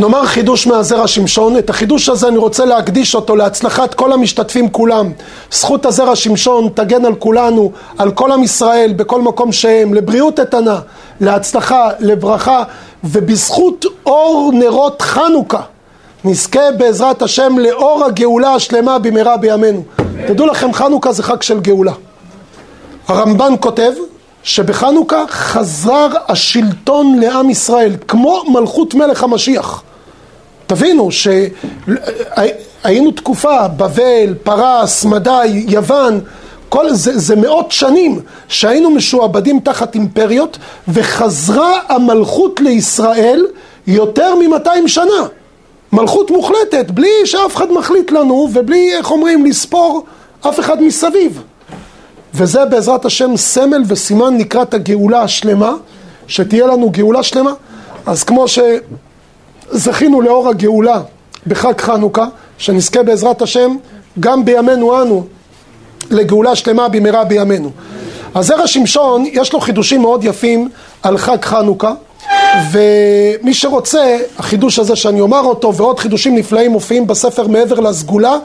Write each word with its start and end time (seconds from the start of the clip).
נאמר 0.00 0.26
חידוש 0.26 0.66
מהזרע 0.66 1.06
שמשון, 1.06 1.58
את 1.58 1.70
החידוש 1.70 2.08
הזה 2.08 2.28
אני 2.28 2.36
רוצה 2.36 2.64
להקדיש 2.64 3.14
אותו 3.14 3.36
להצלחת 3.36 3.94
כל 3.94 4.12
המשתתפים 4.12 4.68
כולם. 4.68 5.12
זכות 5.52 5.86
הזרע 5.86 6.16
שמשון 6.16 6.68
תגן 6.74 7.04
על 7.04 7.14
כולנו, 7.14 7.72
על 7.98 8.10
כל 8.10 8.32
עם 8.32 8.42
ישראל, 8.42 8.92
בכל 8.96 9.22
מקום 9.22 9.52
שהם, 9.52 9.94
לבריאות 9.94 10.40
איתנה, 10.40 10.78
להצלחה, 11.20 11.88
לברכה, 11.98 12.62
ובזכות 13.04 13.84
אור 14.06 14.50
נרות 14.54 15.02
חנוכה 15.02 15.60
נזכה 16.24 16.72
בעזרת 16.78 17.22
השם 17.22 17.58
לאור 17.58 18.04
הגאולה 18.04 18.54
השלמה 18.54 18.98
במהרה 18.98 19.36
בימינו. 19.36 19.82
תדעו 20.26 20.46
לכם, 20.46 20.72
חנוכה 20.72 21.12
זה 21.12 21.22
חג 21.22 21.42
של 21.42 21.60
גאולה. 21.60 21.92
הרמב"ן 23.08 23.54
כותב 23.60 23.92
שבחנוכה 24.42 25.24
חזר 25.28 26.08
השלטון 26.28 27.18
לעם 27.18 27.50
ישראל, 27.50 27.92
כמו 28.08 28.42
מלכות 28.48 28.94
מלך 28.94 29.22
המשיח. 29.22 29.82
תבינו 30.70 31.08
שהיינו 31.10 33.10
תקופה, 33.10 33.68
בבל, 33.68 34.34
פרס, 34.42 35.04
מדי, 35.04 35.64
יוון, 35.68 36.20
כל 36.68 36.94
זה, 36.94 37.18
זה 37.18 37.36
מאות 37.36 37.72
שנים 37.72 38.20
שהיינו 38.48 38.90
משועבדים 38.90 39.60
תחת 39.60 39.94
אימפריות 39.94 40.58
וחזרה 40.88 41.80
המלכות 41.88 42.60
לישראל 42.60 43.46
יותר 43.86 44.34
מ-200 44.34 44.88
שנה. 44.88 45.26
מלכות 45.92 46.30
מוחלטת, 46.30 46.90
בלי 46.90 47.10
שאף 47.24 47.56
אחד 47.56 47.72
מחליט 47.72 48.10
לנו 48.10 48.48
ובלי, 48.52 48.96
איך 48.96 49.10
אומרים, 49.10 49.46
לספור 49.46 50.04
אף 50.40 50.60
אחד 50.60 50.82
מסביב. 50.82 51.42
וזה 52.34 52.64
בעזרת 52.64 53.04
השם 53.04 53.36
סמל 53.36 53.82
וסימן 53.86 54.38
לקראת 54.38 54.74
הגאולה 54.74 55.22
השלמה, 55.22 55.72
שתהיה 56.26 56.66
לנו 56.66 56.90
גאולה 56.90 57.22
שלמה. 57.22 57.52
אז 58.06 58.24
כמו 58.24 58.44
שזכינו 59.72 60.20
לאור 60.20 60.48
הגאולה 60.48 61.00
בחג 61.46 61.80
חנוכה, 61.80 62.26
שנזכה 62.58 63.02
בעזרת 63.02 63.42
השם 63.42 63.76
גם 64.20 64.44
בימינו 64.44 65.02
אנו 65.02 65.24
לגאולה 66.10 66.56
שלמה 66.56 66.88
במהרה 66.88 67.24
בימינו. 67.24 67.70
אז 68.34 68.46
זרע 68.46 68.66
שמשון 68.66 69.24
יש 69.32 69.52
לו 69.52 69.60
חידושים 69.60 70.00
מאוד 70.00 70.24
יפים 70.24 70.68
על 71.02 71.18
חג 71.18 71.44
חנוכה 71.44 71.92
ומי 72.72 73.54
שרוצה, 73.54 74.18
החידוש 74.38 74.78
הזה 74.78 74.96
שאני 74.96 75.20
אומר 75.20 75.40
אותו 75.40 75.74
ועוד 75.74 75.98
חידושים 75.98 76.34
נפלאים 76.34 76.70
מופיעים 76.70 77.06
בספר 77.06 77.46
מעבר 77.46 77.80
לסגולה 77.80 78.36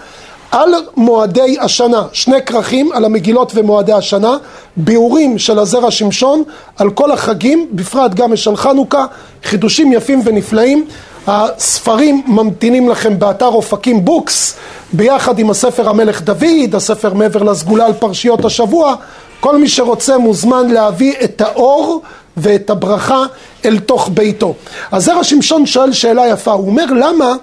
על 0.52 0.70
מועדי 0.98 1.58
השנה, 1.62 2.04
שני 2.12 2.42
כרכים 2.46 2.92
על 2.92 3.06
המגילות 3.06 3.52
ומועדי 3.56 3.94
השנה, 3.94 4.38
ביאורים 4.78 5.40
של 5.40 5.60
הזרע 5.60 5.92
שמשון 5.92 6.44
על 6.78 6.90
כל 6.90 7.12
החגים, 7.12 7.68
בפרט 7.72 8.14
גם 8.14 8.34
משל 8.34 8.56
חנוכה, 8.56 9.06
חידושים 9.44 9.94
יפים 9.94 10.22
ונפלאים. 10.26 10.86
הספרים 11.28 12.24
ממתינים 12.28 12.90
לכם 12.90 13.20
באתר 13.20 13.48
אופקים 13.48 14.06
בוקס, 14.06 14.56
ביחד 14.94 15.40
עם 15.40 15.50
הספר 15.50 15.90
המלך 15.90 16.22
דוד, 16.22 16.76
הספר 16.76 17.14
מעבר 17.14 17.44
לסגולה 17.44 17.86
על 17.86 17.94
פרשיות 17.94 18.46
השבוע. 18.46 18.96
כל 19.40 19.58
מי 19.58 19.68
שרוצה 19.68 20.18
מוזמן 20.18 20.68
להביא 20.68 21.14
את 21.24 21.42
האור 21.42 22.02
ואת 22.38 22.70
הברכה 22.70 23.24
אל 23.66 23.80
תוך 23.80 24.10
ביתו. 24.14 24.54
אז 24.92 25.06
זרע 25.06 25.24
שמשון 25.24 25.66
שואל 25.66 25.94
שאלה 25.94 26.28
יפה, 26.28 26.52
הוא 26.52 26.68
אומר 26.68 26.86
למה 26.86 27.34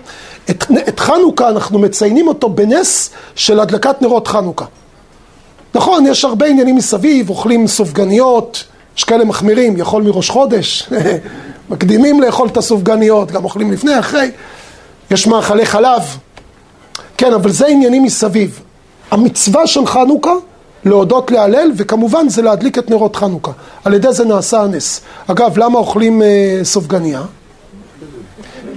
את, 0.50 0.64
את 0.88 1.00
חנוכה 1.00 1.48
אנחנו 1.48 1.78
מציינים 1.78 2.28
אותו 2.28 2.48
בנס 2.48 3.10
של 3.34 3.60
הדלקת 3.60 4.02
נרות 4.02 4.28
חנוכה. 4.28 4.64
נכון, 5.74 6.06
יש 6.06 6.24
הרבה 6.24 6.46
עניינים 6.46 6.76
מסביב, 6.76 7.30
אוכלים 7.30 7.66
סופגניות, 7.66 8.64
יש 8.96 9.04
כאלה 9.04 9.24
מחמירים, 9.24 9.76
יכול 9.76 10.02
מראש 10.02 10.30
חודש, 10.30 10.88
מקדימים 11.72 12.20
לאכול 12.20 12.48
את 12.48 12.56
הסופגניות, 12.56 13.32
גם 13.32 13.44
אוכלים 13.44 13.72
לפני, 13.72 13.98
אחרי, 13.98 14.30
יש 15.10 15.26
מאכלי 15.26 15.66
חלב, 15.66 16.02
כן, 17.16 17.32
אבל 17.32 17.50
זה 17.50 17.66
עניינים 17.66 18.02
מסביב. 18.02 18.60
המצווה 19.10 19.66
של 19.66 19.86
חנוכה, 19.86 20.32
להודות 20.84 21.30
להלל, 21.30 21.70
וכמובן 21.76 22.28
זה 22.28 22.42
להדליק 22.42 22.78
את 22.78 22.90
נרות 22.90 23.16
חנוכה. 23.16 23.52
על 23.84 23.94
ידי 23.94 24.12
זה 24.12 24.24
נעשה 24.24 24.60
הנס. 24.60 25.00
אגב, 25.26 25.58
למה 25.58 25.78
אוכלים 25.78 26.22
אה, 26.22 26.60
סופגניה? 26.62 27.22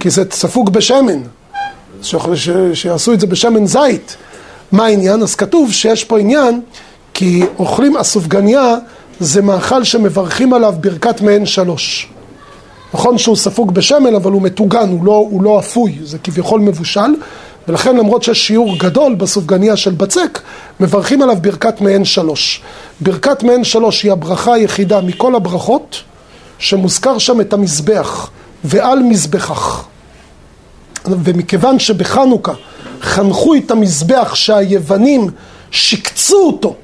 כי 0.00 0.10
זה 0.10 0.22
ספוג 0.30 0.70
בשמן. 0.70 1.20
ש... 2.02 2.14
ש... 2.34 2.50
שיעשו 2.74 3.12
את 3.12 3.20
זה 3.20 3.26
בשמן 3.26 3.66
זית. 3.66 4.16
מה 4.72 4.84
העניין? 4.84 5.22
אז 5.22 5.34
כתוב 5.34 5.72
שיש 5.72 6.04
פה 6.04 6.18
עניין, 6.18 6.60
כי 7.14 7.42
אוכלים 7.58 7.96
הסופגניה 7.96 8.74
זה 9.20 9.42
מאכל 9.42 9.84
שמברכים 9.84 10.52
עליו 10.52 10.74
ברכת 10.80 11.20
מעין 11.20 11.46
שלוש. 11.46 12.15
נכון 12.96 13.18
שהוא 13.18 13.36
ספוג 13.36 13.74
בשמן, 13.74 14.14
אבל 14.14 14.32
הוא 14.32 14.42
מטוגן, 14.42 14.88
הוא 14.88 15.04
לא, 15.04 15.12
הוא 15.12 15.42
לא 15.42 15.58
אפוי, 15.58 15.98
זה 16.04 16.18
כביכול 16.18 16.60
מבושל, 16.60 17.14
ולכן 17.68 17.96
למרות 17.96 18.22
שיש 18.22 18.46
שיעור 18.46 18.78
גדול 18.78 19.14
בסופגניה 19.14 19.76
של 19.76 19.90
בצק, 19.90 20.40
מברכים 20.80 21.22
עליו 21.22 21.36
ברכת 21.40 21.80
מעין 21.80 22.04
שלוש. 22.04 22.62
ברכת 23.00 23.42
מעין 23.42 23.64
שלוש 23.64 24.02
היא 24.02 24.12
הברכה 24.12 24.54
היחידה 24.54 25.00
מכל 25.00 25.34
הברכות, 25.34 26.02
שמוזכר 26.58 27.18
שם 27.18 27.40
את 27.40 27.52
המזבח, 27.52 28.30
ועל 28.64 28.98
מזבחך. 28.98 29.84
ומכיוון 31.04 31.78
שבחנוכה 31.78 32.52
חנכו 33.02 33.54
את 33.54 33.70
המזבח 33.70 34.34
שהיוונים 34.34 35.30
שיקצו 35.70 36.46
אותו 36.46 36.74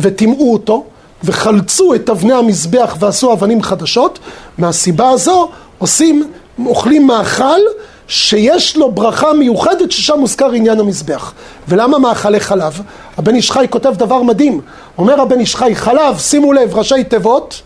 וטימאו 0.00 0.52
אותו 0.52 0.84
וחלצו 1.24 1.94
את 1.94 2.10
אבני 2.10 2.32
המזבח 2.32 2.96
ועשו 2.98 3.32
אבנים 3.32 3.62
חדשות, 3.62 4.18
מהסיבה 4.58 5.10
הזו 5.10 5.48
עושים, 5.78 6.32
אוכלים 6.66 7.06
מאכל 7.06 7.60
שיש 8.08 8.76
לו 8.76 8.92
ברכה 8.92 9.32
מיוחדת 9.32 9.92
ששם 9.92 10.18
מוזכר 10.18 10.50
עניין 10.50 10.80
המזבח. 10.80 11.32
ולמה 11.68 11.98
מאכלי 11.98 12.40
חלב? 12.40 12.80
הבן 13.16 13.34
איש 13.34 13.50
חי 13.50 13.66
כותב 13.70 13.94
דבר 13.96 14.22
מדהים. 14.22 14.60
אומר 14.98 15.20
הבן 15.20 15.40
איש 15.40 15.56
חי, 15.56 15.76
חלב, 15.76 16.18
שימו 16.18 16.52
לב, 16.52 16.74
ראשי 16.74 17.04
תיבות, 17.04 17.62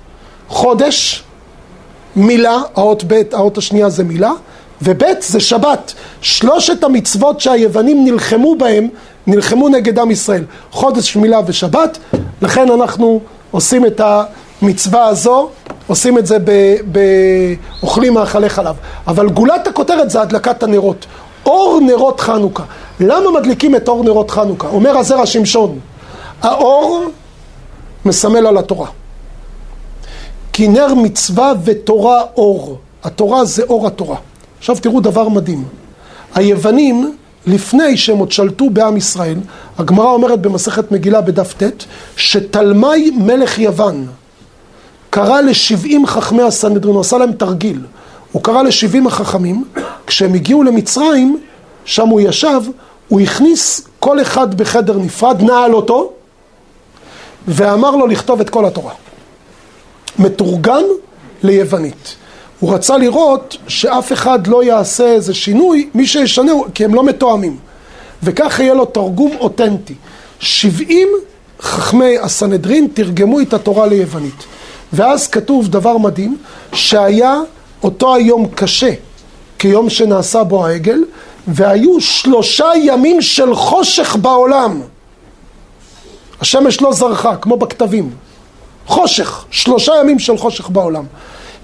חודש, 0.48 1.22
מילה, 2.16 2.58
האות 2.76 3.04
ב', 3.06 3.22
האות 3.32 3.58
השנייה 3.58 3.90
זה 3.90 4.04
מילה, 4.04 4.32
וב' 4.82 5.02
זה 5.20 5.40
שבת. 5.40 5.94
שלושת 6.20 6.84
המצוות 6.84 7.40
שהיוונים 7.40 8.04
נלחמו 8.04 8.56
בהם, 8.56 8.88
נלחמו 9.26 9.69
נגד 9.69 9.98
עם 9.98 10.10
ישראל. 10.10 10.44
חודש, 10.70 11.16
מילה 11.16 11.40
ושבת, 11.46 11.98
לכן 12.42 12.70
אנחנו 12.70 13.20
עושים 13.52 13.86
את 13.86 14.00
המצווה 14.62 15.04
הזו, 15.04 15.48
עושים 15.86 16.18
את 16.18 16.26
זה 16.26 16.36
באוכלים 16.84 18.14
מאכלי 18.14 18.48
חלב. 18.48 18.76
אבל 19.06 19.28
גולת 19.28 19.66
הכותרת 19.66 20.10
זה 20.10 20.20
הדלקת 20.20 20.62
הנרות. 20.62 21.06
אור 21.46 21.80
נרות 21.86 22.20
חנוכה. 22.20 22.62
למה 23.00 23.30
מדליקים 23.30 23.76
את 23.76 23.88
אור 23.88 24.04
נרות 24.04 24.30
חנוכה? 24.30 24.68
אומר 24.68 24.98
הזרע 24.98 25.26
שמשון, 25.26 25.78
האור 26.42 27.04
מסמל 28.04 28.46
על 28.46 28.58
התורה. 28.58 28.86
כי 30.52 30.69
נר 30.69 30.94
מצווה 30.94 31.52
ותורה 31.64 32.22
אור. 32.36 32.78
התורה 33.04 33.44
זה 33.44 33.62
אור 33.62 33.86
התורה. 33.86 34.16
עכשיו 34.58 34.76
תראו 34.76 35.00
דבר 35.00 35.28
מדהים. 35.28 35.64
היוונים, 36.34 37.16
לפני 37.47 37.97
שהם 37.97 38.19
עוד 38.19 38.32
שלטו 38.32 38.70
בעם 38.70 38.97
ישראל, 38.97 39.38
הגמרא 39.78 40.10
אומרת 40.10 40.41
במסכת 40.41 40.92
מגילה 40.92 41.20
בדף 41.20 41.54
ט', 41.62 41.84
שתלמי 42.16 43.10
מלך 43.10 43.58
יוון 43.58 44.06
קרא 45.10 45.41
לשבעים 45.41 46.06
חכמי 46.06 46.42
הסנהדרין, 46.42 46.94
הוא 46.94 47.00
עשה 47.00 47.19
להם 47.19 47.32
תרגיל. 47.32 47.81
הוא 48.32 48.42
קרא 48.42 48.62
לשבעים 48.62 49.06
החכמים, 49.06 49.64
כשהם 50.06 50.34
הגיעו 50.34 50.62
למצרים, 50.62 51.38
שם 51.84 52.08
הוא 52.08 52.20
ישב, 52.20 52.60
הוא 53.08 53.20
הכניס 53.20 53.88
כל 53.98 54.22
אחד 54.22 54.54
בחדר 54.54 54.98
נפרד, 54.98 55.42
נעל 55.42 55.75
אותו, 55.75 56.12
ואמר 57.48 57.91
לו 57.97 58.06
לכתוב 58.06 58.41
את 58.41 58.50
כל 58.50 58.66
התורה. 58.66 58.92
מתורגן 60.19 60.82
ליוונית. 61.42 62.16
הוא 62.62 62.75
רצה 62.75 62.97
לראות 62.97 63.56
שאף 63.69 64.12
אחד 64.12 64.47
לא 64.47 64.65
יעשה 64.65 65.05
איזה 65.05 65.34
שינוי, 65.34 65.89
מי 65.95 66.06
שישנה, 66.06 66.53
כי 66.75 66.85
הם 66.85 66.94
לא 66.94 67.05
מתואמים. 67.05 67.56
וכך 68.23 68.61
יהיה 68.61 68.75
לו 68.75 68.85
תרגום 68.85 69.32
אותנטי. 69.41 69.94
שבעים 70.41 71.09
חכמי 71.61 72.19
הסנהדרין 72.19 72.88
תרגמו 72.94 73.41
את 73.41 73.55
התורה 73.55 73.87
ליוונית. 73.87 74.44
ואז 74.93 75.29
כתוב 75.29 75.69
דבר 75.69 75.99
מדהים, 75.99 76.37
שהיה 76.73 77.41
אותו 77.82 78.14
היום 78.14 78.49
קשה 78.55 78.93
כיום 79.58 79.91
שנעשה 79.91 80.44
בו 80.44 80.67
העגל, 80.67 81.05
והיו 81.47 82.00
שלושה 82.00 82.70
ימים 82.82 83.23
של 83.23 83.55
חושך 83.55 84.17
בעולם. 84.17 84.81
השמש 86.41 86.81
לא 86.81 86.93
זרחה, 86.93 87.37
כמו 87.37 87.56
בכתבים. 87.56 88.11
חושך, 88.87 89.44
שלושה 89.50 89.93
ימים 90.00 90.19
של 90.19 90.37
חושך 90.37 90.70
בעולם. 90.70 91.05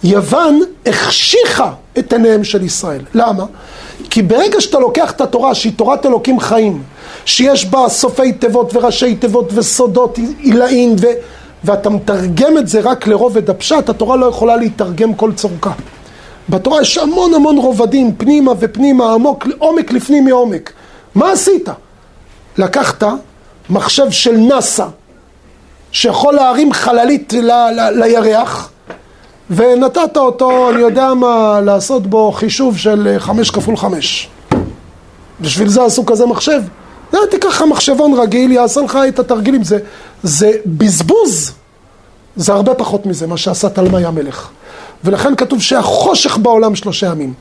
יוון 0.04 0.60
החשיכה 0.86 1.72
את 1.98 2.12
עיניהם 2.12 2.44
של 2.44 2.62
ישראל. 2.62 3.00
למה? 3.14 3.44
כי 4.10 4.22
ברגע 4.22 4.60
שאתה 4.60 4.78
לוקח 4.78 5.10
את 5.10 5.20
התורה 5.20 5.54
שהיא 5.54 5.72
תורת 5.76 6.06
אלוקים 6.06 6.40
חיים, 6.40 6.82
שיש 7.24 7.66
בה 7.66 7.88
סופי 7.88 8.32
תיבות 8.32 8.76
וראשי 8.76 9.14
תיבות 9.14 9.50
וסודות 9.54 10.18
עילאין 10.38 10.96
ו... 11.00 11.06
ואתה 11.64 11.90
מתרגם 11.90 12.58
את 12.58 12.68
זה 12.68 12.80
רק 12.80 13.06
לרובד 13.06 13.50
הפשט, 13.50 13.88
התורה 13.88 14.16
לא 14.16 14.26
יכולה 14.26 14.56
להתרגם 14.56 15.14
כל 15.14 15.32
צורכה. 15.32 15.72
בתורה 16.48 16.80
יש 16.80 16.98
המון 16.98 17.34
המון 17.34 17.56
רובדים, 17.58 18.14
פנימה 18.16 18.52
ופנימה, 18.58 19.14
עמוק, 19.14 19.46
עומק 19.58 19.92
לפנים 19.92 20.24
מעומק. 20.24 20.72
מה 21.14 21.32
עשית? 21.32 21.68
לקחת 22.58 23.02
מחשב 23.70 24.10
של 24.10 24.36
נאסא, 24.36 24.86
שיכול 25.92 26.34
להרים 26.34 26.72
חללית 26.72 27.32
ל- 27.32 27.50
ל- 27.50 28.04
לירח, 28.04 28.70
ונתת 29.50 30.16
אותו, 30.16 30.70
אני 30.70 30.80
יודע 30.80 31.14
מה, 31.14 31.60
לעשות 31.64 32.06
בו 32.06 32.32
חישוב 32.32 32.76
של 32.76 33.14
חמש 33.18 33.50
כפול 33.50 33.76
חמש. 33.76 34.28
בשביל 35.40 35.68
זה 35.68 35.84
עשו 35.84 36.06
כזה 36.06 36.26
מחשב. 36.26 36.62
זה 37.12 37.18
תיקח 37.30 37.48
לך 37.48 37.64
מחשבון 37.70 38.20
רגיל, 38.20 38.52
יעשה 38.52 38.80
לך 38.80 38.98
את 39.08 39.18
התרגילים. 39.18 39.64
זה, 39.64 39.78
זה 40.22 40.52
בזבוז. 40.66 41.52
זה 42.36 42.52
הרבה 42.52 42.74
פחות 42.74 43.06
מזה, 43.06 43.26
מה 43.26 43.36
שעשה 43.36 43.68
תלמי 43.68 44.04
המלך. 44.04 44.48
ולכן 45.04 45.36
כתוב 45.36 45.62
שהחושך 45.62 46.36
בעולם 46.36 46.74
שלושה 46.74 47.06
ימים. 47.06 47.34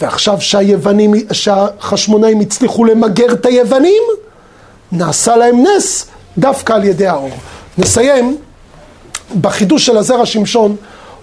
ועכשיו 0.00 0.40
שהיוונים, 0.40 1.14
שהחשמונאים 1.32 2.40
הצליחו 2.40 2.84
למגר 2.84 3.32
את 3.32 3.46
היוונים, 3.46 4.02
נעשה 4.92 5.36
להם 5.36 5.62
נס 5.62 6.06
דווקא 6.38 6.72
על 6.72 6.84
ידי 6.84 7.06
האור. 7.06 7.30
נסיים 7.78 8.36
בחידוש 9.40 9.86
של 9.86 9.96
הזרע 9.96 10.26
שמשון. 10.26 10.76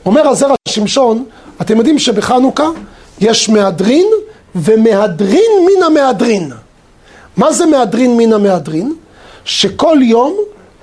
אומר 0.05 0.27
הזרע 0.27 0.55
שמשון, 0.67 1.25
אתם 1.61 1.77
יודעים 1.77 1.99
שבחנוכה 1.99 2.69
יש 3.19 3.49
מהדרין 3.49 4.07
ומהדרין 4.55 5.51
מן 5.65 5.83
המהדרין. 5.83 6.51
מה 7.37 7.53
זה 7.53 7.65
מהדרין 7.65 8.17
מן 8.17 8.33
המהדרין? 8.33 8.95
שכל 9.45 9.97
יום 10.01 10.37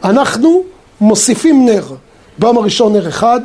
אנחנו 0.05 0.63
מוסיפים 1.01 1.67
נר. 1.67 1.85
ביום 2.39 2.59
הראשון 2.59 2.93
נר 2.93 3.09
אחד, 3.09 3.41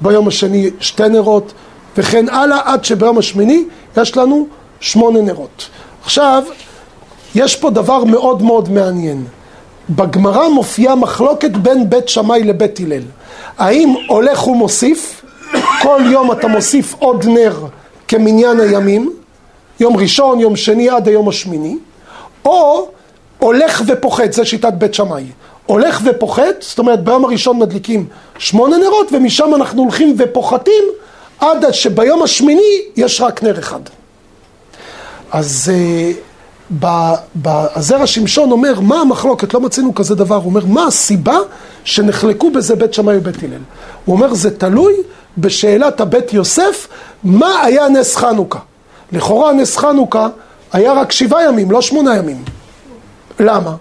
ביום 0.00 0.28
השני 0.28 0.70
שתי 0.80 1.08
נרות, 1.08 1.52
וכן 1.96 2.28
הלאה, 2.28 2.60
עד 2.64 2.84
שביום 2.84 3.18
השמיני 3.18 3.64
יש 3.96 4.16
לנו 4.16 4.46
שמונה 4.80 5.20
נרות. 5.20 5.68
עכשיו, 6.04 6.42
יש 7.34 7.56
פה 7.56 7.70
דבר 7.70 8.04
מאוד 8.04 8.42
מאוד 8.42 8.68
מעניין. 8.68 9.24
בגמרא 9.90 10.48
מופיעה 10.48 10.94
מחלוקת 10.94 11.50
בין 11.50 11.90
בית 11.90 12.08
שמאי 12.08 12.44
לבית 12.44 12.80
הלל. 12.80 13.02
האם 13.58 13.94
הולך 14.08 14.46
ומוסיף, 14.46 15.21
כל 15.82 16.00
יום 16.10 16.32
אתה 16.32 16.48
מוסיף 16.48 16.94
עוד 16.98 17.24
נר 17.26 17.66
כמניין 18.08 18.60
הימים, 18.60 19.12
יום 19.80 19.96
ראשון, 19.96 20.40
יום 20.40 20.56
שני 20.56 20.90
עד 20.90 21.08
היום 21.08 21.28
השמיני, 21.28 21.76
או 22.44 22.88
הולך 23.38 23.82
ופוחת, 23.86 24.32
זה 24.32 24.44
שיטת 24.44 24.72
בית 24.72 24.94
שמאי. 24.94 25.24
הולך 25.66 26.00
ופוחת, 26.04 26.54
זאת 26.60 26.78
אומרת 26.78 27.04
ביום 27.04 27.24
הראשון 27.24 27.58
מדליקים 27.58 28.06
שמונה 28.38 28.76
נרות 28.78 29.12
ומשם 29.12 29.54
אנחנו 29.54 29.82
הולכים 29.82 30.16
ופוחתים 30.18 30.84
עד 31.40 31.72
שביום 31.72 32.22
השמיני 32.22 32.80
יש 32.96 33.20
רק 33.20 33.42
נר 33.42 33.58
אחד. 33.58 33.80
אז 35.32 35.72
uh, 36.82 36.86
הזרע 37.44 38.06
שמשון 38.06 38.52
אומר, 38.52 38.80
מה 38.80 39.00
המחלוקת? 39.00 39.54
לא 39.54 39.60
מצינו 39.60 39.94
כזה 39.94 40.14
דבר. 40.14 40.36
הוא 40.36 40.44
אומר, 40.44 40.66
מה 40.66 40.86
הסיבה 40.86 41.36
שנחלקו 41.84 42.50
בזה 42.50 42.76
בית 42.76 42.94
שמאי 42.94 43.16
ובית 43.16 43.42
הלל? 43.42 43.58
הוא 44.04 44.16
אומר, 44.16 44.34
זה 44.34 44.58
תלוי 44.58 44.94
בשאלת 45.38 46.00
הבית 46.00 46.32
יוסף, 46.32 46.88
מה 47.24 47.62
היה 47.62 47.88
נס 47.88 48.16
חנוכה. 48.16 48.58
לכאורה 49.12 49.52
נס 49.52 49.76
חנוכה 49.76 50.28
היה 50.72 50.92
רק 50.92 51.12
שבעה 51.12 51.44
ימים, 51.44 51.70
לא 51.70 51.82
שמונה 51.82 52.16
ימים. 52.16 52.44
למה? 53.40 53.74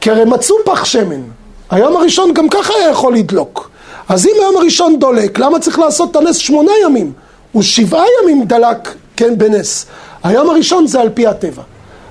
כי 0.00 0.10
הרי 0.10 0.24
מצאו 0.24 0.56
פח 0.64 0.84
שמן. 0.84 1.22
היום 1.70 1.96
הראשון 1.96 2.34
גם 2.34 2.48
ככה 2.48 2.72
היה 2.74 2.90
יכול 2.90 3.14
לדלוק. 3.14 3.70
אז 4.08 4.26
אם 4.26 4.32
היום 4.40 4.56
הראשון 4.56 4.98
דולק, 4.98 5.38
למה 5.38 5.58
צריך 5.58 5.78
לעשות 5.78 6.10
את 6.10 6.16
הנס 6.16 6.36
שמונה 6.36 6.72
ימים? 6.84 7.12
הוא 7.52 7.62
שבעה 7.62 8.04
ימים 8.22 8.44
דלק, 8.44 8.94
כן, 9.16 9.38
בנס. 9.38 9.86
היום 10.22 10.50
הראשון 10.50 10.86
זה 10.86 11.00
על 11.00 11.08
פי 11.08 11.26
הטבע. 11.26 11.62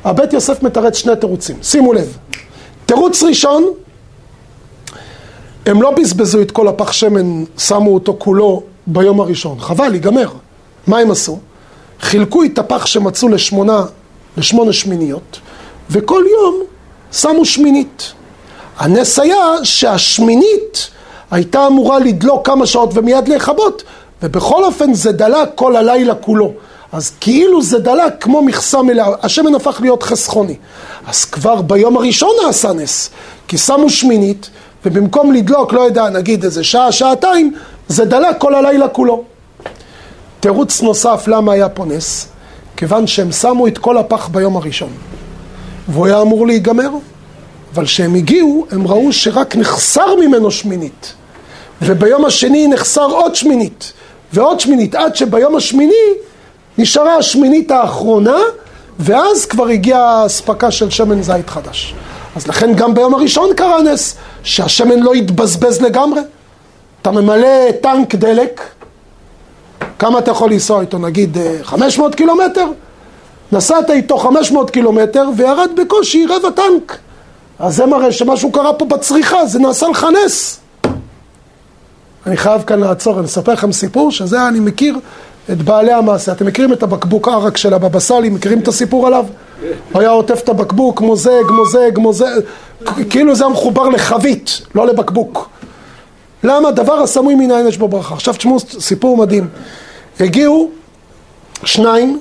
הבית 0.03 0.33
יוסף 0.33 0.63
מתרץ 0.63 0.95
שני 0.95 1.15
תירוצים. 1.15 1.55
שימו 1.61 1.93
לב. 1.93 2.17
תירוץ 2.85 3.23
ראשון, 3.23 3.65
הם 5.65 5.81
לא 5.81 5.91
בזבזו 5.91 6.41
את 6.41 6.51
כל 6.51 6.67
הפח 6.67 6.91
שמן, 6.91 7.43
שמו 7.57 7.93
אותו 7.93 8.15
כולו 8.17 8.63
ביום 8.87 9.19
הראשון. 9.19 9.59
חבל, 9.59 9.93
ייגמר. 9.93 10.29
מה 10.87 10.99
הם 10.99 11.11
עשו? 11.11 11.39
חילקו 12.01 12.43
את 12.43 12.59
הפח 12.59 12.85
שמצאו 12.85 13.27
לשמונה, 13.27 13.85
לשמונה 14.37 14.73
שמיניות, 14.73 15.39
וכל 15.89 16.23
יום 16.31 16.63
שמו 17.11 17.45
שמינית. 17.45 18.13
הנס 18.77 19.19
היה 19.19 19.37
שהשמינית 19.63 20.89
הייתה 21.31 21.67
אמורה 21.67 21.99
לדלוק 21.99 22.45
כמה 22.45 22.65
שעות 22.65 22.89
ומיד 22.93 23.27
לכבות, 23.27 23.83
ובכל 24.23 24.63
אופן 24.63 24.93
זה 24.93 25.11
דלק 25.11 25.49
כל 25.55 25.75
הלילה 25.75 26.15
כולו. 26.15 26.53
אז 26.91 27.11
כאילו 27.19 27.61
זה 27.61 27.79
דלק 27.79 28.13
כמו 28.19 28.41
מכסה 28.41 28.81
מלאה, 28.81 29.07
השמן 29.21 29.55
הפך 29.55 29.77
להיות 29.81 30.03
חסכוני. 30.03 30.55
אז 31.07 31.25
כבר 31.25 31.61
ביום 31.61 31.97
הראשון 31.97 32.29
נעשה 32.45 32.73
נס, 32.73 33.09
כי 33.47 33.57
שמו 33.57 33.89
שמינית, 33.89 34.49
ובמקום 34.85 35.31
לדלוק, 35.31 35.73
לא 35.73 35.81
יודע, 35.81 36.09
נגיד 36.09 36.43
איזה 36.43 36.63
שעה, 36.63 36.91
שעתיים, 36.91 37.53
זה 37.91 38.05
דלק 38.05 38.37
כל 38.37 38.55
הלילה 38.55 38.87
כולו. 38.87 39.23
תירוץ 40.39 40.81
נוסף 40.81 41.23
למה 41.27 41.53
היה 41.53 41.69
פה 41.69 41.85
נס, 41.85 42.27
כיוון 42.77 43.07
שהם 43.07 43.31
שמו 43.31 43.67
את 43.67 43.77
כל 43.77 43.97
הפח 43.97 44.27
ביום 44.27 44.57
הראשון. 44.57 44.89
והוא 45.87 46.05
היה 46.05 46.21
אמור 46.21 46.47
להיגמר, 46.47 46.89
אבל 47.75 47.85
כשהם 47.85 48.15
הגיעו, 48.15 48.65
הם 48.71 48.87
ראו 48.87 49.13
שרק 49.13 49.55
נחסר 49.55 50.15
ממנו 50.15 50.51
שמינית. 50.51 51.13
וביום 51.81 52.25
השני 52.25 52.67
נחסר 52.67 53.05
עוד 53.05 53.35
שמינית, 53.35 53.93
ועוד 54.33 54.59
שמינית, 54.59 54.95
עד 54.95 55.15
שביום 55.15 55.55
השמיני 55.55 56.05
נשארה 56.77 57.15
השמינית 57.15 57.71
האחרונה, 57.71 58.37
ואז 58.99 59.45
כבר 59.45 59.67
הגיעה 59.67 60.25
אספקה 60.25 60.71
של 60.71 60.89
שמן 60.89 61.21
זית 61.21 61.49
חדש. 61.49 61.93
אז 62.35 62.47
לכן 62.47 62.73
גם 62.73 62.93
ביום 62.93 63.13
הראשון 63.13 63.49
קרה 63.55 63.81
נס, 63.81 64.15
שהשמן 64.43 64.99
לא 64.99 65.15
יתבזבז 65.15 65.81
לגמרי. 65.81 66.21
אתה 67.01 67.11
ממלא 67.11 67.71
טנק 67.81 68.15
דלק, 68.15 68.61
כמה 69.99 70.19
אתה 70.19 70.31
יכול 70.31 70.51
לנסוע 70.51 70.81
איתו? 70.81 70.97
נגיד 70.97 71.37
500 71.63 72.15
קילומטר? 72.15 72.65
נסעת 73.51 73.89
איתו 73.89 74.17
500 74.17 74.69
קילומטר 74.69 75.29
וירד 75.37 75.69
בקושי 75.77 76.25
רבע 76.25 76.49
טנק. 76.49 76.97
אז 77.59 77.75
זה 77.75 77.85
מראה 77.85 78.11
שמשהו 78.11 78.51
קרה 78.51 78.73
פה 78.73 78.85
בצריכה, 78.85 79.45
זה 79.45 79.59
נעשה 79.59 79.87
לך 79.87 80.07
נס. 80.25 80.59
אני 82.25 82.37
חייב 82.37 82.61
כאן 82.61 82.79
לעצור, 82.79 83.19
אני 83.19 83.25
אספר 83.25 83.53
לכם 83.53 83.71
סיפור 83.71 84.11
שזה 84.11 84.47
אני 84.47 84.59
מכיר 84.59 84.99
את 85.51 85.61
בעלי 85.61 85.93
המעשה. 85.93 86.31
אתם 86.31 86.45
מכירים 86.45 86.73
את 86.73 86.83
הבקבוק 86.83 87.27
ערק 87.27 87.57
של 87.57 87.73
הבבא 87.73 87.99
סאלי? 87.99 88.29
מכירים 88.29 88.59
את 88.59 88.67
הסיפור 88.67 89.07
עליו? 89.07 89.25
הוא 89.91 90.01
היה 90.01 90.09
עוטף 90.09 90.41
את 90.43 90.49
הבקבוק, 90.49 91.01
מוזג, 91.01 91.43
מוזג, 91.49 91.97
מוזג, 91.97 92.39
כאילו 93.09 93.35
זה 93.35 93.43
היה 93.43 93.53
מחובר 93.53 93.89
לחבית, 93.89 94.61
לא 94.75 94.87
לבקבוק. 94.87 95.50
למה? 96.43 96.71
דבר 96.71 96.93
הסמוי 96.93 97.35
מן 97.35 97.51
העין 97.51 97.67
יש 97.67 97.77
בו 97.77 97.87
ברכה. 97.87 98.13
עכשיו 98.15 98.33
תשמעו 98.33 98.59
סיפור 98.59 99.17
מדהים. 99.17 99.47
הגיעו 100.19 100.69
שניים 101.63 102.19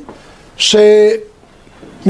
שמי 0.56 0.82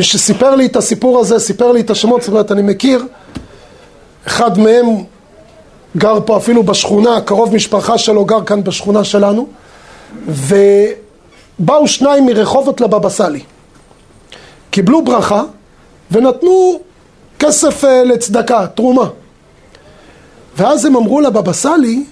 שסיפר 0.01 0.55
לי 0.55 0.67
את 0.67 0.77
הסיפור 0.77 1.21
הזה, 1.21 1.39
סיפר 1.39 1.73
לי 1.73 1.81
את 1.81 1.91
השמות, 1.91 2.23
זאת 2.23 2.31
אומרת 2.31 2.53
אני 2.53 2.63
מכיר, 2.63 3.05
אחד 4.27 4.59
מהם 4.59 4.87
גר 5.97 6.19
פה 6.27 6.37
אפילו 6.37 6.63
בשכונה, 6.63 7.21
קרוב 7.21 7.55
משפחה 7.55 7.99
שלו 7.99 8.25
גר 8.25 8.45
כאן 8.45 8.65
בשכונה 8.65 9.05
שלנו, 9.05 9.47
ובאו 10.29 11.89
שניים 11.89 12.27
מרחובות 12.27 12.81
לבבא 12.81 13.09
סאלי. 13.09 13.41
קיבלו 14.71 15.05
ברכה 15.05 15.43
ונתנו 16.11 16.81
כסף 17.39 17.85
אה, 17.85 18.05
לצדקה, 18.05 18.67
תרומה. 18.67 19.09
ואז 20.61 20.85
הם 20.85 20.97
אמרו 20.97 21.21
לבבא 21.21 21.53
סאלי 21.53 22.05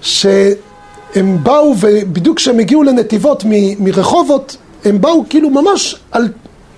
שהם 0.00 1.38
באו 1.42 1.74
ובדיוק 1.80 2.36
כשהם 2.36 2.58
הגיעו 2.58 2.82
לנתיבות 2.82 3.44
מ- 3.46 3.84
מרחובות 3.84 4.56
הם 4.84 5.00
באו 5.00 5.24
כאילו 5.28 5.50
ממש 5.50 5.96
על... 6.10 6.28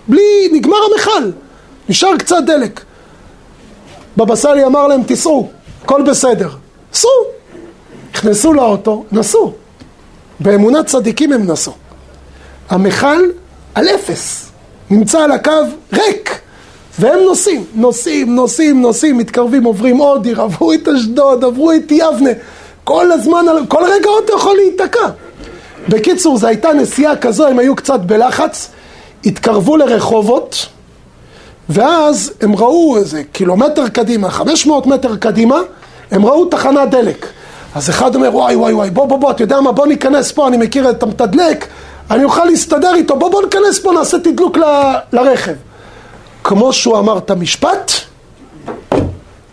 בלי... 0.08 0.22
נגמר 0.52 0.76
המכל, 0.92 1.30
נשאר 1.88 2.16
קצת 2.16 2.36
דלק. 2.46 2.80
בבא 4.16 4.34
סאלי 4.36 4.64
אמר 4.64 4.86
להם 4.86 5.02
תיסעו, 5.02 5.48
הכל 5.82 6.02
בסדר. 6.02 6.48
סעו. 6.92 7.10
נכנסו 8.12 8.52
לאוטו, 8.52 9.04
נסעו. 9.12 9.52
באמונת 10.40 10.86
צדיקים 10.86 11.32
הם 11.32 11.46
נסעו. 11.46 11.72
המכל 12.68 13.22
על 13.74 13.88
אפס, 13.88 14.50
נמצא 14.90 15.20
על 15.20 15.32
הקו 15.32 15.52
ריק. 15.92 16.40
והם 16.98 17.18
נוסעים, 17.24 17.64
נוסעים, 17.74 18.34
נוסעים, 18.34 18.82
נוסעים, 18.82 19.18
מתקרבים, 19.18 19.64
עוברים 19.64 19.96
עוד 19.96 20.26
עיר, 20.26 20.42
עברו 20.42 20.72
את 20.72 20.88
אשדוד, 20.88 21.44
עברו 21.44 21.72
את 21.72 21.92
יבנה, 21.92 22.30
כל 22.84 23.12
הזמן, 23.12 23.46
כל 23.68 23.82
רגע 23.84 24.08
עוד 24.08 24.24
יכול 24.36 24.56
להיתקע. 24.56 25.08
בקיצור, 25.88 26.38
זו 26.38 26.46
הייתה 26.46 26.72
נסיעה 26.72 27.16
כזו, 27.16 27.46
הם 27.46 27.58
היו 27.58 27.76
קצת 27.76 28.00
בלחץ, 28.00 28.68
התקרבו 29.24 29.76
לרחובות, 29.76 30.66
ואז 31.68 32.32
הם 32.40 32.56
ראו 32.56 32.96
איזה 32.96 33.22
קילומטר 33.32 33.88
קדימה, 33.88 34.30
500 34.30 34.86
מטר 34.86 35.16
קדימה, 35.16 35.60
הם 36.10 36.26
ראו 36.26 36.44
תחנת 36.44 36.90
דלק. 36.90 37.26
אז 37.74 37.90
אחד 37.90 38.14
אומר, 38.14 38.36
וואי 38.36 38.56
וואי 38.56 38.72
וואי, 38.72 38.90
בוא 38.90 39.06
בוא 39.06 39.18
בוא, 39.18 39.30
אתה 39.30 39.42
יודע 39.42 39.60
מה, 39.60 39.72
בוא 39.72 39.86
ניכנס 39.86 40.32
פה, 40.32 40.48
אני 40.48 40.56
מכיר 40.56 40.90
את 40.90 41.02
המתדלק, 41.02 41.66
אני 42.10 42.24
אוכל 42.24 42.44
להסתדר 42.44 42.94
איתו, 42.94 43.16
בוא 43.16 43.30
בוא 43.30 43.42
ניכנס 43.42 43.78
פה, 43.78 43.92
נעשה 43.92 44.18
תדלוק 44.18 44.58
ל, 44.58 44.62
לרכב. 45.12 45.54
כמו 46.44 46.72
שהוא 46.72 46.98
אמר 46.98 47.18
את 47.18 47.30
המשפט, 47.30 47.92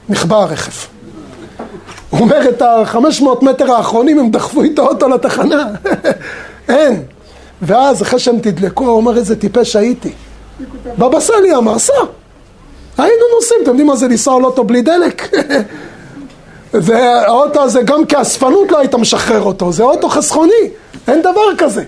נכבה 0.10 0.38
הרכב. 0.38 0.72
הוא 2.10 2.20
אומר, 2.20 2.50
את 2.50 2.62
ה-500 2.62 3.26
מטר 3.42 3.72
האחרונים 3.72 4.20
הם 4.20 4.32
דחפו 4.32 4.62
איתו 4.62 4.88
אוטו 4.88 5.10
לתחנה. 5.10 5.66
אין. 6.70 7.04
ואז 7.62 8.02
אחרי 8.02 8.20
שהם 8.20 8.40
תדלקו, 8.40 8.86
הוא 8.86 8.98
אומר, 8.98 9.18
איזה 9.18 9.36
טיפש 9.36 9.76
הייתי. 9.76 10.12
בבא 10.98 11.20
סאלי 11.20 11.56
אמר, 11.56 11.80
סע. 11.80 11.94
היינו 12.98 13.24
נוסעים, 13.36 13.60
אתם 13.62 13.70
יודעים 13.70 13.88
מה 13.88 13.96
זה 13.96 14.08
לנסוע 14.08 14.36
על 14.36 14.44
אוטו 14.44 14.64
בלי 14.64 14.82
דלק? 14.82 15.30
והאוטו 16.74 17.62
הזה, 17.62 17.82
גם 17.82 18.06
כאספנות 18.06 18.72
לא 18.72 18.80
היית 18.80 18.96
משחרר 18.96 19.42
אותו, 19.42 19.72
זה 19.72 19.84
אוטו 19.84 20.10
חסכוני, 20.10 20.70
אין 21.08 21.22
דבר 21.22 21.56
כזה. 21.58 21.84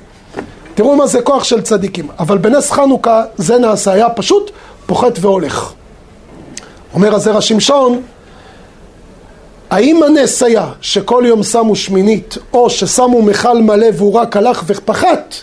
תראו 0.75 0.95
מה 0.95 1.07
זה 1.07 1.21
כוח 1.21 1.43
של 1.43 1.61
צדיקים. 1.61 2.07
אבל 2.19 2.37
בנס 2.37 2.71
חנוכה 2.71 3.23
זה 3.37 3.57
נעשה, 3.57 3.91
היה 3.91 4.09
פשוט 4.09 4.51
פוחת 4.89 5.13
והולך. 5.21 5.73
אומר 6.93 7.15
הזרע 7.15 7.41
שמשון, 7.41 8.01
האם 9.69 10.03
הנס 10.03 10.43
היה 10.43 10.71
שכל 10.81 11.23
יום 11.27 11.43
שמו 11.43 11.75
שמינית, 11.75 12.37
או 12.53 12.69
ששמו 12.69 13.21
מכל 13.21 13.61
מלא 13.61 13.87
והוא 13.93 14.13
רק 14.13 14.37
הלך 14.37 14.63
ופחת? 14.67 15.35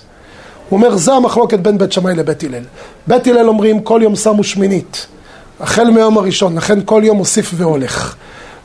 הוא 0.69 0.77
אומר, 0.77 0.97
זה 0.97 1.13
המחלוקת 1.13 1.59
בין 1.59 1.79
בית 1.79 1.93
שמאי 1.93 2.15
לבית 2.15 2.43
הלל. 2.43 2.63
בית 3.07 3.27
הלל 3.27 3.49
אומרים, 3.49 3.81
כל 3.81 4.01
יום 4.03 4.17
שמו 4.17 4.45
שמינית, 4.45 5.07
החל 5.61 5.91
מהיום 5.91 6.19
הראשון, 6.19 6.57
לכן 6.57 6.79
כל 6.85 7.03
יום 7.05 7.17
מוסיף 7.17 7.51
והולך. 7.55 8.15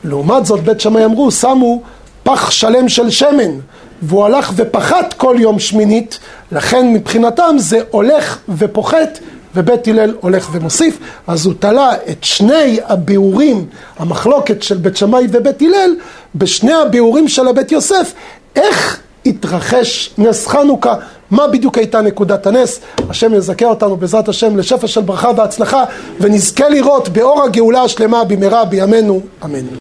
לעומת 0.04 0.46
זאת, 0.46 0.60
בית 0.60 0.80
שמאי 0.80 1.04
אמרו, 1.04 1.30
שמו 1.30 1.82
פח 2.22 2.50
שלם 2.50 2.88
של 2.88 3.10
שמן, 3.10 3.58
והוא 4.02 4.24
הלך 4.24 4.52
ופחת 4.56 5.14
כל 5.16 5.36
יום 5.38 5.58
שמינית, 5.58 6.18
לכן 6.52 6.92
מבחינתם 6.92 7.54
זה 7.58 7.80
הולך 7.90 8.38
ופוחת 8.48 9.18
ובית 9.56 9.88
הלל 9.88 10.14
הולך 10.20 10.48
ומוסיף, 10.52 10.98
אז 11.26 11.46
הוא 11.46 11.54
תלה 11.58 11.90
את 12.10 12.24
שני 12.24 12.78
הביאורים, 12.84 13.66
המחלוקת 13.98 14.62
של 14.62 14.76
בית 14.76 14.96
שמאי 14.96 15.26
ובית 15.30 15.62
הלל, 15.62 15.90
בשני 16.34 16.72
הביאורים 16.72 17.28
של 17.28 17.48
הבית 17.48 17.72
יוסף, 17.72 18.12
איך 18.56 19.00
התרחש 19.26 20.14
נס 20.18 20.46
חנוכה, 20.46 20.94
מה 21.30 21.48
בדיוק 21.48 21.78
הייתה 21.78 22.00
נקודת 22.00 22.46
הנס, 22.46 22.80
השם 23.08 23.34
יזכה 23.34 23.64
אותנו 23.64 23.96
בעזרת 23.96 24.28
השם 24.28 24.56
לשפע 24.56 24.86
של 24.86 25.00
ברכה 25.00 25.30
והצלחה, 25.36 25.84
ונזכה 26.20 26.68
לראות 26.68 27.08
באור 27.08 27.42
הגאולה 27.42 27.82
השלמה 27.82 28.24
במהרה 28.24 28.64
בימינו, 28.64 29.20
אמן. 29.44 29.76